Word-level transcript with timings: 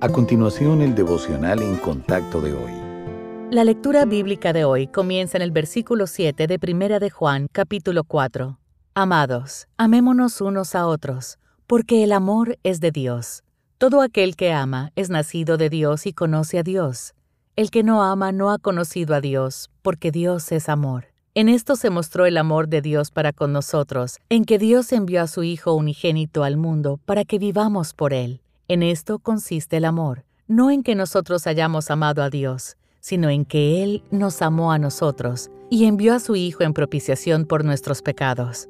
A 0.00 0.08
continuación, 0.08 0.80
el 0.80 0.94
devocional 0.94 1.60
en 1.60 1.76
contacto 1.76 2.40
de 2.40 2.52
hoy. 2.52 2.70
La 3.50 3.64
lectura 3.64 4.04
bíblica 4.04 4.52
de 4.52 4.64
hoy 4.64 4.86
comienza 4.86 5.38
en 5.38 5.42
el 5.42 5.50
versículo 5.50 6.06
7 6.06 6.46
de 6.46 6.58
Primera 6.60 7.00
de 7.00 7.10
Juan, 7.10 7.48
capítulo 7.50 8.04
4. 8.04 8.60
Amados, 8.94 9.66
amémonos 9.76 10.40
unos 10.40 10.76
a 10.76 10.86
otros, 10.86 11.40
porque 11.66 12.04
el 12.04 12.12
amor 12.12 12.60
es 12.62 12.78
de 12.78 12.92
Dios. 12.92 13.42
Todo 13.76 14.00
aquel 14.00 14.36
que 14.36 14.52
ama 14.52 14.92
es 14.94 15.10
nacido 15.10 15.56
de 15.56 15.68
Dios 15.68 16.06
y 16.06 16.12
conoce 16.12 16.60
a 16.60 16.62
Dios. 16.62 17.14
El 17.56 17.72
que 17.72 17.82
no 17.82 18.04
ama 18.04 18.30
no 18.30 18.52
ha 18.52 18.58
conocido 18.58 19.16
a 19.16 19.20
Dios, 19.20 19.68
porque 19.82 20.12
Dios 20.12 20.52
es 20.52 20.68
amor. 20.68 21.06
En 21.34 21.48
esto 21.48 21.74
se 21.74 21.90
mostró 21.90 22.24
el 22.24 22.36
amor 22.36 22.68
de 22.68 22.82
Dios 22.82 23.10
para 23.10 23.32
con 23.32 23.52
nosotros, 23.52 24.18
en 24.28 24.44
que 24.44 24.58
Dios 24.60 24.92
envió 24.92 25.22
a 25.22 25.26
su 25.26 25.42
Hijo 25.42 25.74
unigénito 25.74 26.44
al 26.44 26.56
mundo 26.56 27.00
para 27.04 27.24
que 27.24 27.40
vivamos 27.40 27.94
por 27.94 28.12
Él. 28.12 28.42
En 28.70 28.82
esto 28.82 29.18
consiste 29.18 29.78
el 29.78 29.86
amor, 29.86 30.26
no 30.46 30.70
en 30.70 30.82
que 30.82 30.94
nosotros 30.94 31.46
hayamos 31.46 31.90
amado 31.90 32.22
a 32.22 32.28
Dios, 32.28 32.76
sino 33.00 33.30
en 33.30 33.46
que 33.46 33.82
Él 33.82 34.02
nos 34.10 34.42
amó 34.42 34.72
a 34.72 34.78
nosotros 34.78 35.50
y 35.70 35.86
envió 35.86 36.14
a 36.14 36.20
su 36.20 36.36
Hijo 36.36 36.64
en 36.64 36.74
propiciación 36.74 37.46
por 37.46 37.64
nuestros 37.64 38.02
pecados. 38.02 38.68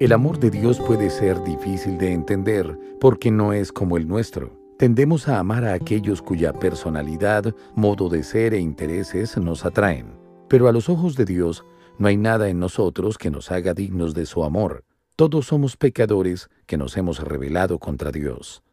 El 0.00 0.12
amor 0.12 0.40
de 0.40 0.50
Dios 0.50 0.80
puede 0.80 1.08
ser 1.08 1.40
difícil 1.44 1.98
de 1.98 2.12
entender 2.14 2.76
porque 3.00 3.30
no 3.30 3.52
es 3.52 3.70
como 3.70 3.96
el 3.96 4.08
nuestro. 4.08 4.58
Tendemos 4.76 5.28
a 5.28 5.38
amar 5.38 5.64
a 5.64 5.74
aquellos 5.74 6.20
cuya 6.20 6.52
personalidad, 6.52 7.54
modo 7.76 8.08
de 8.08 8.24
ser 8.24 8.54
e 8.54 8.58
intereses 8.58 9.36
nos 9.36 9.64
atraen. 9.64 10.18
Pero 10.48 10.66
a 10.66 10.72
los 10.72 10.88
ojos 10.88 11.14
de 11.14 11.24
Dios 11.24 11.64
no 11.96 12.08
hay 12.08 12.16
nada 12.16 12.48
en 12.48 12.58
nosotros 12.58 13.16
que 13.16 13.30
nos 13.30 13.52
haga 13.52 13.72
dignos 13.72 14.14
de 14.14 14.26
su 14.26 14.42
amor. 14.42 14.82
Todos 15.14 15.46
somos 15.46 15.76
pecadores 15.76 16.48
que 16.66 16.76
nos 16.76 16.96
hemos 16.96 17.20
rebelado 17.20 17.78
contra 17.78 18.10
Dios. 18.10 18.64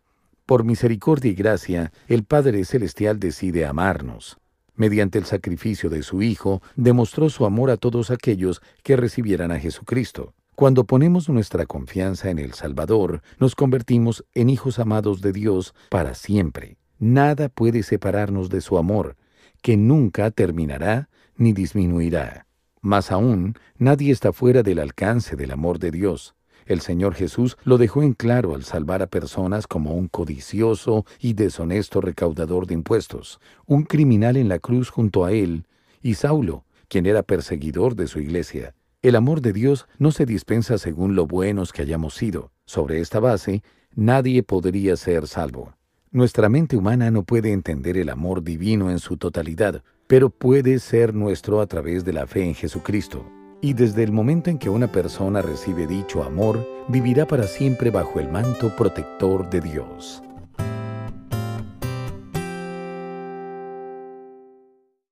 Por 0.45 0.63
misericordia 0.63 1.31
y 1.31 1.33
gracia, 1.33 1.91
el 2.07 2.23
Padre 2.23 2.65
Celestial 2.65 3.19
decide 3.19 3.65
amarnos. 3.65 4.37
Mediante 4.75 5.17
el 5.17 5.25
sacrificio 5.25 5.89
de 5.89 6.03
su 6.03 6.21
Hijo, 6.21 6.61
demostró 6.75 7.31
su 7.31 7.47
amor 7.47 7.71
a 7.71 7.77
todos 7.77 8.11
aquellos 8.11 8.61
que 8.83 8.95
recibieran 8.95 9.51
a 9.51 9.59
Jesucristo. 9.59 10.35
Cuando 10.53 10.83
ponemos 10.83 11.29
nuestra 11.29 11.65
confianza 11.65 12.29
en 12.29 12.37
el 12.37 12.53
Salvador, 12.53 13.23
nos 13.39 13.55
convertimos 13.55 14.23
en 14.35 14.51
hijos 14.51 14.77
amados 14.77 15.21
de 15.21 15.31
Dios 15.31 15.73
para 15.89 16.13
siempre. 16.13 16.77
Nada 16.99 17.49
puede 17.49 17.81
separarnos 17.81 18.49
de 18.49 18.61
su 18.61 18.77
amor, 18.77 19.15
que 19.63 19.77
nunca 19.77 20.29
terminará 20.29 21.09
ni 21.37 21.53
disminuirá. 21.53 22.45
Más 22.81 23.11
aún, 23.11 23.55
nadie 23.79 24.11
está 24.11 24.31
fuera 24.31 24.61
del 24.61 24.77
alcance 24.77 25.35
del 25.35 25.49
amor 25.49 25.79
de 25.79 25.89
Dios. 25.89 26.35
El 26.65 26.81
Señor 26.81 27.13
Jesús 27.13 27.57
lo 27.63 27.77
dejó 27.77 28.01
en 28.01 28.13
claro 28.13 28.55
al 28.55 28.63
salvar 28.63 29.03
a 29.03 29.07
personas 29.07 29.67
como 29.67 29.93
un 29.93 30.07
codicioso 30.07 31.05
y 31.19 31.33
deshonesto 31.33 32.01
recaudador 32.01 32.65
de 32.65 32.73
impuestos, 32.73 33.39
un 33.67 33.83
criminal 33.83 34.35
en 34.35 34.49
la 34.49 34.57
cruz 34.57 34.89
junto 34.89 35.25
a 35.25 35.31
él, 35.31 35.65
y 36.01 36.15
Saulo, 36.15 36.65
quien 36.87 37.05
era 37.05 37.23
perseguidor 37.23 37.95
de 37.95 38.07
su 38.07 38.19
iglesia. 38.19 38.73
El 39.03 39.15
amor 39.15 39.41
de 39.41 39.53
Dios 39.53 39.87
no 39.99 40.11
se 40.11 40.25
dispensa 40.25 40.79
según 40.79 41.15
lo 41.15 41.27
buenos 41.27 41.71
que 41.71 41.83
hayamos 41.83 42.15
sido. 42.15 42.51
Sobre 42.65 42.99
esta 42.99 43.19
base, 43.19 43.61
nadie 43.93 44.41
podría 44.41 44.95
ser 44.97 45.27
salvo. 45.27 45.75
Nuestra 46.09 46.49
mente 46.49 46.77
humana 46.77 47.11
no 47.11 47.23
puede 47.23 47.51
entender 47.51 47.97
el 47.97 48.09
amor 48.09 48.41
divino 48.41 48.89
en 48.89 48.99
su 48.99 49.17
totalidad, 49.17 49.83
pero 50.07 50.29
puede 50.31 50.79
ser 50.79 51.13
nuestro 51.13 51.61
a 51.61 51.67
través 51.67 52.05
de 52.05 52.13
la 52.13 52.25
fe 52.25 52.45
en 52.45 52.55
Jesucristo. 52.55 53.34
Y 53.61 53.73
desde 53.73 54.03
el 54.03 54.11
momento 54.11 54.49
en 54.49 54.57
que 54.57 54.69
una 54.69 54.91
persona 54.91 55.41
recibe 55.41 55.87
dicho 55.87 56.23
amor, 56.23 56.67
vivirá 56.87 57.25
para 57.25 57.47
siempre 57.47 57.89
bajo 57.89 58.19
el 58.19 58.29
manto 58.29 58.75
protector 58.75 59.49
de 59.49 59.61
Dios. 59.61 60.21